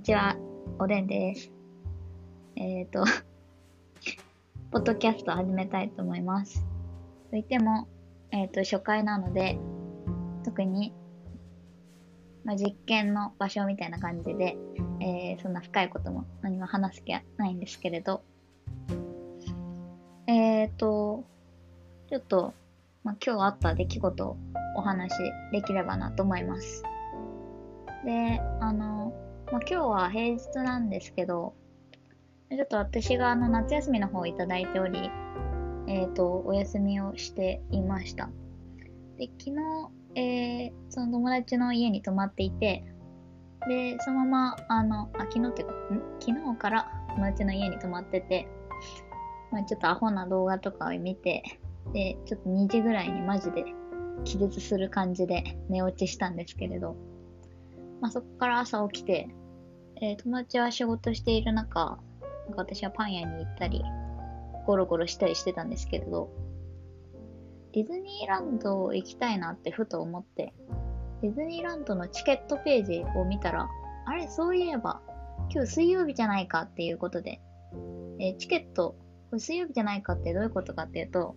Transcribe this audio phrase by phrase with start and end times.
[0.00, 0.34] にちは、
[0.78, 1.52] おでんです。
[2.56, 3.04] えっ、ー、と、
[4.72, 6.64] ポッドキャスト始めたいと思います。
[7.28, 7.86] といっても、
[8.30, 9.58] えっ、ー、と、初回なので、
[10.42, 10.94] 特に、
[12.44, 14.56] ま、実験の場所みたいな感じで、
[15.00, 18.22] えー、そんな深いことも何も話す気はないんですけれど、
[20.26, 21.24] えっ、ー、と、
[22.08, 22.54] ちょっと、
[23.04, 24.38] ま、今日あった出来事を
[24.76, 25.18] お話し
[25.52, 26.84] できればなと思います。
[28.06, 29.12] で、あの、
[29.52, 31.54] まあ、今日は平日なんですけど、
[32.50, 35.10] ちょっと私があの夏休みの方をいただいており、
[35.88, 38.30] えっ、ー、と、お休みをしていました。
[39.18, 39.50] で、昨
[40.14, 42.84] 日、えー、その友達の家に泊まっていて、
[43.68, 46.02] で、そのまま、あの、あ、昨日っていうか、ん？
[46.20, 48.46] 昨日から友達の家に泊まってて、
[49.50, 51.42] まあ、ちょっとアホな動画とかを見て、
[51.92, 53.64] で、ちょっと2時ぐらいにマジで
[54.24, 56.94] 気絶する感じで寝落ちしたんですけれど、
[58.00, 59.28] まあ、そこから朝起きて、
[60.02, 61.98] え、友達は仕事している中、
[62.46, 63.82] なんか私はパン屋に行ったり、
[64.66, 66.30] ゴロゴロしたりしてたんですけれど、
[67.72, 70.54] ディズニーランド行きたいなってふと思って、
[71.20, 73.68] ディズニーランドのチケットページを見たら、
[74.06, 75.02] あれ、そういえば、
[75.50, 77.40] 今日水曜日じゃないかっていうことで、
[78.18, 78.96] え、チケット、
[79.28, 81.36] これ水曜日じゃないかってどういうことかっていうと、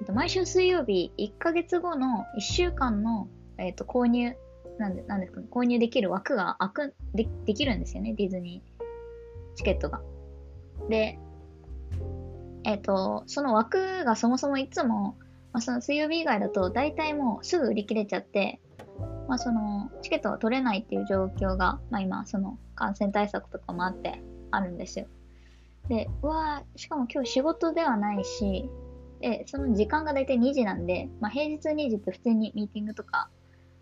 [0.00, 4.36] えっと、毎週水曜日、1ヶ月後の1週間の、えっと、購入、
[4.78, 10.00] なんで、なんですか、購入できる枠が開く、で、できるんですよね、ディズニーチケットが。
[10.88, 11.18] で、
[12.64, 15.16] えっ、ー、と、その枠がそもそもいつも、
[15.52, 18.60] まあ、その水曜日以外だと大体もうすぐ売り切れちゃって、
[19.28, 25.06] まあ、そのチケットが取れないっていう状況が、まあ、今その感染対策とかもあってあるんですよ。
[25.88, 28.68] で、うわしかも今日仕事ではないし、
[29.20, 33.30] で、その時間が大体2時なんで、まあ、平日2時って普通にミーティングとか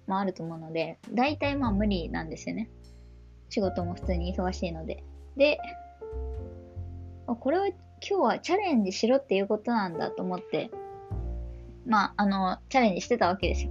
[0.06, 2.68] もあると思うので、大体まあ無理なんですよね。
[3.48, 5.04] 仕事も普通に忙しいので。
[5.36, 5.58] で、
[7.26, 10.70] これを今日はチャレンジしろっていうことなんだと思って、
[11.86, 13.70] まあ、あの、チャレンジしてたわけですよ。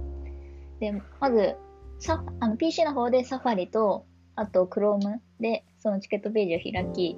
[0.80, 1.56] で、まず、
[1.98, 7.16] さあの PC の方でサファリと、あと Chrome でそのチケットページを開き、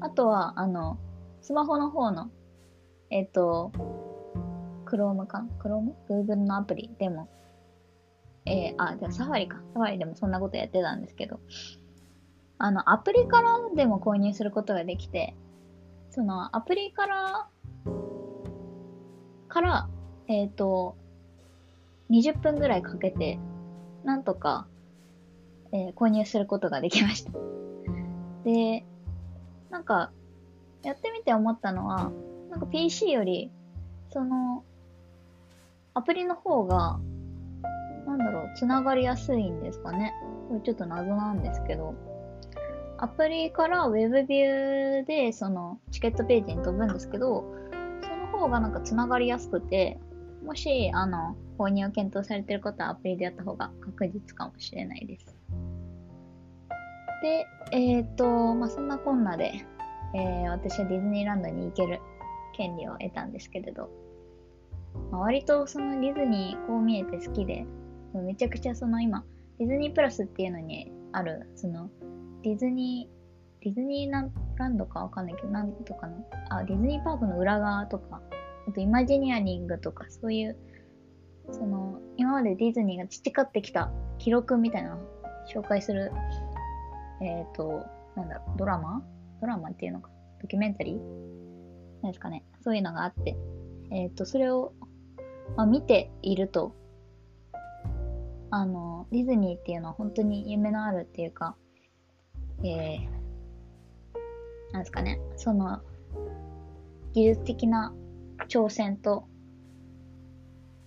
[0.00, 0.98] あとは、あの、
[1.40, 2.30] スマホの方の、
[3.10, 3.72] えっ、と、
[4.86, 7.28] Chrome か ?Chrome?Google のアプリでも、
[8.46, 9.58] えー、あ、じゃあサファリか。
[9.74, 11.40] サファリでもそんなことやってたんですけど、
[12.58, 15.34] あの、アプリからでも購入することができて、
[16.10, 17.48] そのアプリから、
[19.48, 19.88] から、
[20.28, 20.96] えっ、ー、と、
[22.10, 23.38] 20分ぐらいかけて、
[24.04, 24.66] なんとか、
[25.72, 27.32] えー、購入することができました。
[28.44, 28.84] で、
[29.70, 30.10] なんか、
[30.82, 32.10] やってみて思ったのは、
[32.50, 33.52] なんか PC より、
[34.10, 34.64] その、
[35.94, 37.00] アプリの方が、
[38.54, 40.12] つながりやすいんですかね。
[40.48, 41.94] これちょっと謎なんですけど。
[43.02, 47.44] アプリから Web ビューでそのチケットページに飛ぶんですけど、
[48.02, 49.98] その方がなんか繋がりやすくて、
[50.44, 55.34] もし、あの、購入を検討されている方はアプリでやった方が確実かもしれないです。
[57.22, 59.52] で、えっ、ー、と、まあ、そんなこんなで、
[60.14, 62.00] えー、私はディズニーランドに行ける
[62.56, 63.90] 権利を得たんですけれど、
[65.10, 67.66] まあ、割とそのディズニーこう見えて好きで、
[68.18, 69.24] めちゃくちゃその今、
[69.58, 71.90] ディズニープラスっていうのにある、その
[72.42, 78.22] ディズニー、ディズニーランドかわかんないけど、なんとかの、あ、ディズニーパークの裏側とか、
[78.68, 80.56] あとイマジニアリングとか、そういう、
[81.52, 84.98] その、今までディズニーが培ってきた記録みたいな
[85.52, 86.10] 紹介する、
[87.20, 87.84] えっ、ー、と、
[88.16, 89.02] なんだろう、ドラマ？
[89.40, 90.10] ドラマっていうのか、
[90.40, 90.98] ドキュメンタリー？
[92.02, 92.44] なんですかね？
[92.62, 93.36] そういうのがあって、
[93.90, 94.72] えっ、ー、と、それを、
[95.56, 96.74] まあ、見ていると、
[98.50, 101.56] あの、ディズニーっていうのは本当に夢のあるっていうか、
[102.64, 103.08] えー、
[104.72, 105.80] なんですかね、その、
[107.12, 107.94] 技術的な
[108.48, 109.24] 挑戦と、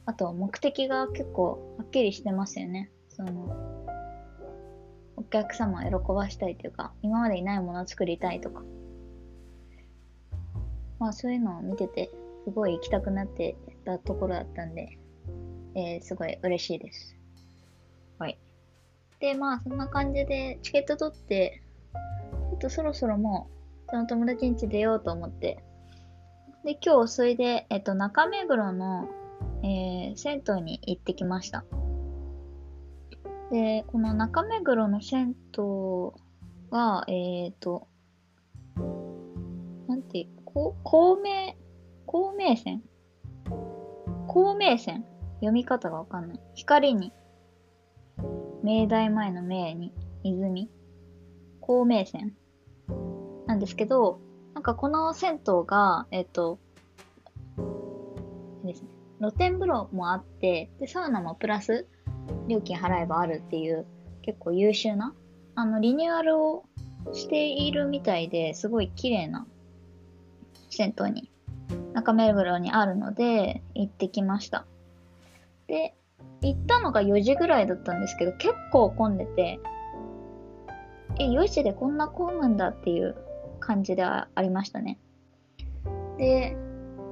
[0.05, 2.91] あと目的が結構はっきりしてますよね。
[3.07, 3.55] その、
[5.15, 8.63] お客様を喜ばしたいというか、今までにないものを作りたいとか。
[10.99, 12.09] まあそういうのを見てて、
[12.43, 13.55] すごい行きたくなって
[13.85, 14.97] たところだったんで、
[15.75, 17.22] えー、すごい嬉しいです。
[18.19, 18.37] はい。
[19.19, 21.61] で、まあそんな感じでチケット取って、
[22.51, 23.49] ちょっとそろそろも
[23.87, 25.63] う、その友達ん家出ようと思って。
[26.63, 29.09] で、今日、それで、えっと、中目黒の、
[29.63, 31.65] えー、銭湯に行ってきました。
[33.51, 35.63] で、この中目黒の銭湯
[36.71, 37.87] は、えっ、ー、と、
[39.87, 41.55] なんていう、こ孔明、
[42.05, 42.81] 孔明線？
[44.27, 45.05] 孔明線？
[45.35, 46.39] 読み方がわかんない。
[46.55, 47.11] 光に
[48.63, 49.93] 明大前の明に
[50.23, 50.69] 泉、
[51.59, 52.33] 孔明線？
[53.45, 54.21] なんですけど、
[54.53, 56.59] なんかこの銭湯が、えっと、
[58.63, 58.87] ですね、
[59.19, 61.87] 露天風呂もあって、で、サウナもプラス
[62.47, 63.85] 料金払えばあるっていう
[64.21, 65.13] 結構優秀な、
[65.55, 66.63] あの、リニューアルを
[67.11, 69.45] しているみたいですごい綺麗な
[70.69, 71.29] 銭湯に、
[71.91, 74.65] 中目黒にあるので行ってきました。
[75.67, 75.95] で、
[76.41, 79.59] 行ったのが4時ぐらいだったんですけど、結構混んでて、
[81.19, 83.15] え、4時でこんな混むんだっていう
[83.59, 84.99] 感じではありましたね。
[86.17, 86.57] で、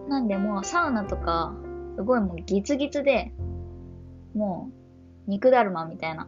[0.07, 1.53] なんでもうサウナとか、
[1.95, 3.31] すごいもうギツギツで、
[4.33, 4.69] も
[5.27, 6.27] う肉だるまみたいな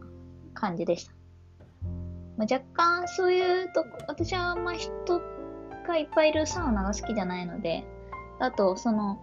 [0.54, 1.12] 感じでした。
[2.36, 4.90] まあ、若干そういうとこ、私はあんま人
[5.86, 7.84] がいっぱいいるサウナが好きじゃないので、
[8.40, 9.20] あと、その、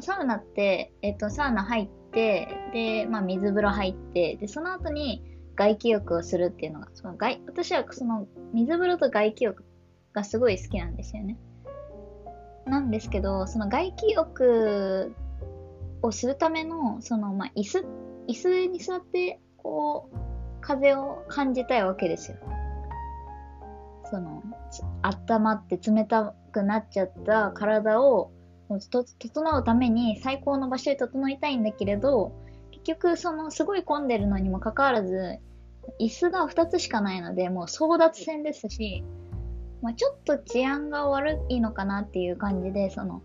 [0.00, 5.22] サウナって、えっと、サウナ入って、で、まあ、水風呂入って、で、その後に
[5.54, 9.64] 外気浴をするっていうのが、その外、私はその水風呂と外気浴
[10.14, 11.36] がすごい好きなんですよね。
[12.64, 15.14] なんですけど、その外気浴
[16.00, 17.86] をするための、その、まあ、椅子、
[18.28, 20.16] 椅子に座って、こう、
[20.62, 22.38] 風を感じたいわけですよ。
[24.10, 24.42] その、
[25.02, 28.30] 温まって冷たくなっちゃった体を
[28.68, 32.32] 整うために最高の場所で整いたいんだけれど、
[32.72, 35.38] 結局そのすごい混んでるのにもかかわらず、
[36.00, 39.04] 椅子が2つしかないので、もう争奪戦ですし、
[39.82, 43.22] まあ、ちょっと治安が悪いのかなっていう感じで、その、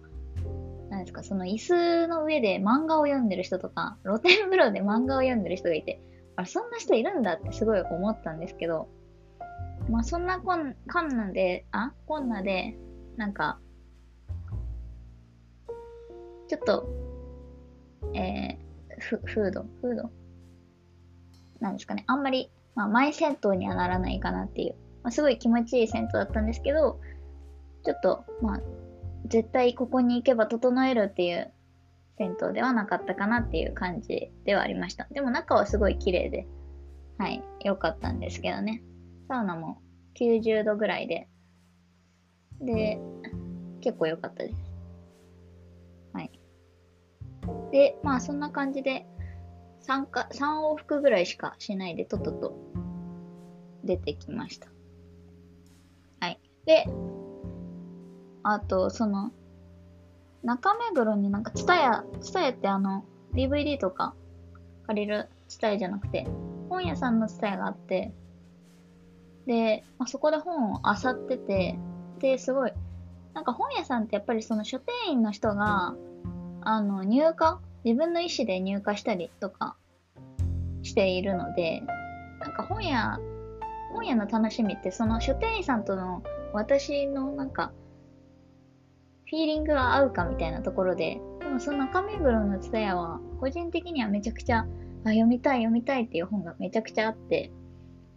[0.90, 6.02] なんですか、その椅子の上で漫画を読んでる人とか、露天風呂で漫画を読んでる人がいて、
[6.36, 8.90] あ、そんな人いるんだってすごい思ったんですけど、
[9.90, 12.78] まあそんなこん、こんなで、あこんなで、
[13.18, 13.60] なんか、
[16.52, 16.86] ちょっと、
[18.14, 20.12] えー、フード、フード？
[21.62, 22.04] なんですかね。
[22.08, 24.76] あんまり、まあ前銭湯にはならないかなっていう。
[25.02, 27.00] まあすごい気持ちいい銭湯だったんですけど、
[27.86, 28.62] ちょっと、まあ、
[29.28, 31.54] 絶対ここに行けば整えるっていう
[32.18, 35.08] 銭湯ではなかったかなっていう感じではありました。
[35.10, 36.48] でも中はすごい綺麗で、
[37.18, 38.84] はい、良かったんですけどね。
[39.30, 39.82] サウナも
[40.20, 41.30] 90度ぐらいで、
[42.60, 43.00] で、
[43.80, 44.71] 結構良かったです。
[47.72, 49.06] で、まあそんな感じで、
[49.82, 52.56] 3か、3往復ぐらいしかしないで、とっとと
[53.84, 54.68] 出てきました。
[56.20, 56.40] はい。
[56.66, 56.86] で、
[58.44, 59.32] あと、その、
[60.44, 64.16] 中目黒になんか、ツタヤ、ツタヤってあの、DVD とか
[64.88, 66.28] 借りるツタヤじゃなくて、
[66.70, 68.14] 本屋さんのツタヤがあって、
[69.46, 71.80] で、まあ、そこで本を漁ってて、
[72.20, 72.74] で、すごい、
[73.34, 75.96] なんか本屋さんってやっぱりその書店員の人が、
[76.62, 77.60] あの、入荷？
[77.84, 79.76] 自分の意思で入荷したりとか
[80.84, 81.82] しているので、
[82.40, 83.20] なんか本屋、
[83.94, 86.24] 本屋の楽しみってその書店員さんとの
[86.54, 87.72] 私のなんか
[89.32, 94.66] フィーリングが合うかみたいなところで、でもその中目黒のツタヤは、個人的にはめちゃくちゃ、あ、
[95.06, 97.50] 読みたい読みたいっていう本がめちゃくちゃあって、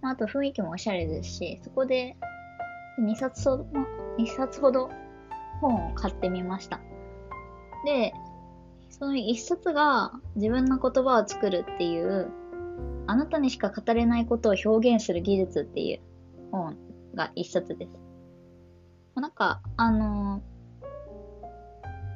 [0.03, 2.17] まあ、あと雰囲気もおしゃれですし、そこで
[3.01, 3.67] 2冊ほど、
[4.19, 4.91] 2冊ほど
[5.61, 6.81] 本を買ってみました。
[7.85, 8.13] で、
[8.99, 12.31] その1冊が自分の言葉を作るっていう、
[13.09, 16.01] あなたにしか語れないことを表現する技術っていう
[16.53, 16.77] 本
[17.13, 17.91] が1冊です。
[19.17, 20.43] なんか、あの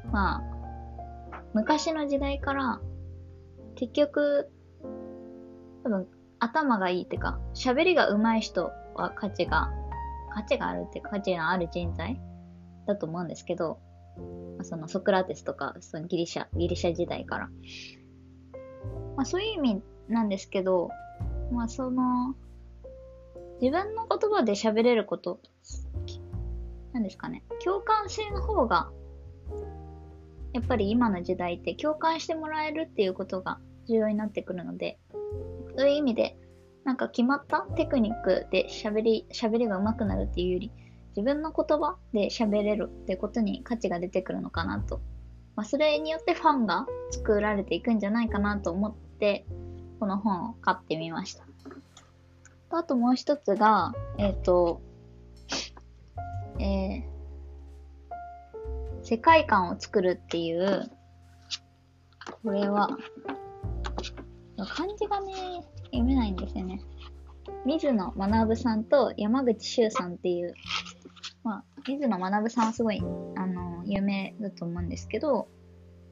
[0.06, 2.80] ーまあ、昔の時代から、
[3.74, 4.48] 結局、
[5.82, 6.06] 多分、
[6.38, 9.68] 頭がいいっていうか、喋りが上手い人は価値が、
[10.32, 12.20] 価値があるっていうか、価値がある人材
[12.86, 13.80] だと思うんですけど、
[14.62, 17.48] そのソクラテスとか、そのギリシャ、ギリシャ時代から。
[19.16, 20.90] まあそういう意味なんですけど、
[21.52, 22.34] まあその、
[23.60, 25.40] 自分の言葉で喋れること、
[26.92, 28.90] なんですかね、共感性の方が
[30.52, 34.98] やっぱり今の時代って共感してもらえるっていうことが重要になってくるので、
[35.76, 36.36] そういう意味で、
[36.84, 40.72] なんか決まったテクニックで喋り、喋りが上手くなるっていうより、
[41.18, 45.00] 自分の言葉で喋れるってことに価値が出てくるのかなと。
[45.56, 49.44] まあ、それによってファンが作られていくんじゃないかなと思って、
[49.98, 51.42] この本を買ってみました。
[52.70, 54.80] あともう一つが、えっ、ー、と、
[56.60, 57.02] えー、
[59.02, 60.88] 世界観を作るっていう、
[62.44, 62.96] これは、
[64.56, 66.80] 漢字がね、読めないんですよね。
[67.64, 70.54] 水野学さんと山口周さんっていう、
[71.86, 73.00] 水野学さんはすごい、
[73.36, 75.48] あの、有名だと思うんですけど、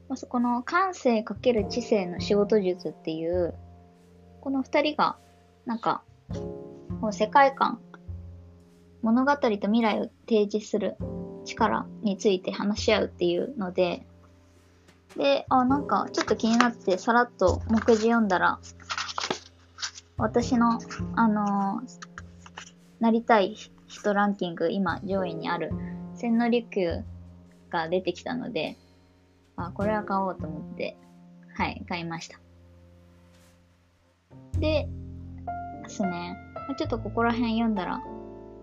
[0.09, 3.53] まあ、そこの感性かける知性の仕事術っていう、
[4.41, 5.17] この二人が
[5.65, 6.01] なんか、
[7.01, 7.81] こう世界観、
[9.01, 10.95] 物語と未来を提示する
[11.45, 14.07] 力について話し合うっていうので、
[15.17, 18.59] で、あ、なんかちょっと気になってさらっと目次読んだら、
[20.17, 20.79] 私の、
[21.15, 22.07] あのー、
[22.99, 23.57] なりたい
[23.97, 25.71] 人ランキング、今上位にある、
[26.13, 27.03] 千利休
[27.71, 28.77] が出てきたので、
[29.55, 30.95] あ、これは買おうと思って、
[31.55, 32.39] はい、買いました。
[34.59, 34.87] で、
[35.83, 36.37] ですね、
[36.77, 38.03] ちょっとここら辺読んだら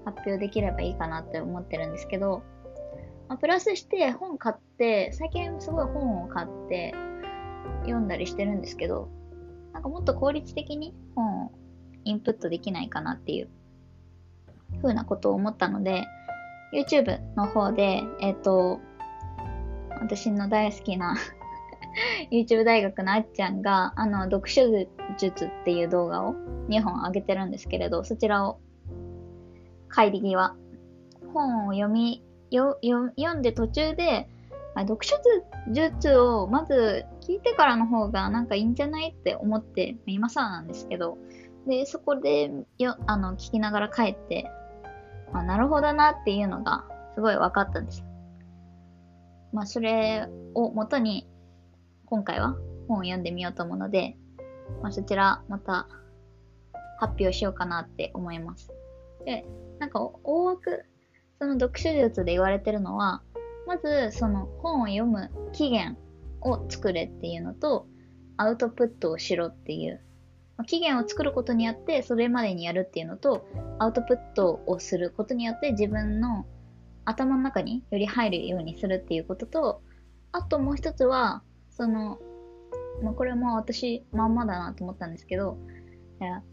[0.04, 2.44] 発表できればいいかなって思ってるんですけど、
[3.28, 6.94] まあ、プラスして本買って、最近すごい本を買って
[7.80, 9.08] 読んだりしてるんですけど、
[9.72, 11.52] なんかもっと効率的に本を
[12.04, 13.48] インプットできないかなっていう
[14.84, 16.06] ふうなことを思ったので、
[16.74, 18.80] YouTube の方で、えっ、ー、と、
[20.00, 21.16] 私の大好きな
[22.30, 24.62] YouTube 大学のあっちゃんが、あの、読書
[25.18, 26.34] 術っていう動画を
[26.68, 28.60] 2本上げてるんですけれど、そちらを
[29.94, 30.54] 帰り際、
[31.32, 34.28] 本を読み、よ読んで途中で、
[34.76, 35.16] 読書
[35.72, 41.16] 術をまず聞いてからの方がなんかいいんじゃないって思って、今更なんですけど、
[41.66, 44.50] で、そこでよ、あの、聞きながら帰って、
[45.40, 48.04] あ、なるほどなっていうのがすごい分かったんです。
[49.52, 51.28] まあ、それを元に、
[52.06, 52.56] 今回は
[52.88, 54.16] 本を読んでみようと思うので、
[54.82, 55.86] まあ、そちらまた
[56.98, 58.70] 発表しようかなって思います。
[59.24, 59.46] で、
[59.78, 60.84] なんか大枠、
[61.38, 63.22] その読書術で言われてるのは、
[63.66, 65.96] まずその本を読む期限
[66.40, 67.86] を作れっていうのと、
[68.36, 70.00] アウトプットをしろっていう。
[70.56, 73.46] ま期限を作ることによってそれまでにやるっていうのと、
[73.78, 76.46] アウトプットをすることによって自分の
[77.04, 79.82] 頭の中により入るようにするっていうことと、
[80.32, 82.18] あともう一つは、その、
[83.02, 85.58] まあ、これも私まんまだなと思ったんですけど、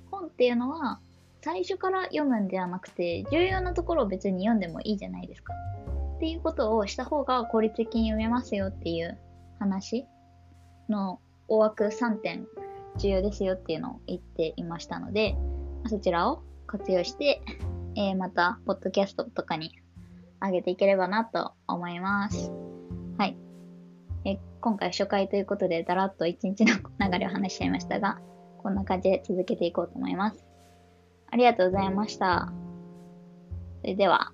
[0.10, 1.00] 本っていうのは
[1.42, 5.54] 最初から読むんではなくて、重要なところを別に読んでもいいじゃないですか。
[6.18, 9.18] っていうことをした方が効率的に読めますよっていう
[9.58, 10.06] 話
[10.88, 12.46] の大枠3点
[12.98, 15.36] 重要ですよっていうのを言っていましたので、
[15.88, 17.42] そちらを活用して、
[17.96, 19.72] えー、また、ポッドキャストとかに
[20.42, 22.52] 上げていければなと思います。
[23.18, 23.38] はい。
[24.26, 28.20] え今回初回ということで、だらっと一日の流れを話しちゃいましたが、
[28.60, 30.46] こんな感じで続けていこうと思います。
[31.32, 32.52] ありがとうございました。
[33.82, 34.32] それでは。